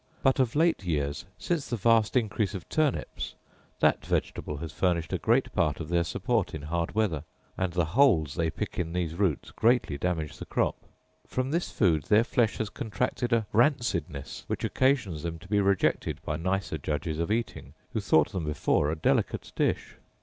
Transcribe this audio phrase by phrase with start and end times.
[0.23, 3.35] But of late years, since the vast increase of turnips,
[3.81, 7.23] that vegetable has furnished a great part of their support in hard weather;
[7.55, 10.75] and the holes they pick in these roots greatly damage the crop.
[11.27, 16.19] From this food their flesh has contracted a rancidness which occasions them to be rejected
[16.25, 19.97] by nicer judges of eating, who thought them before a delicate dish.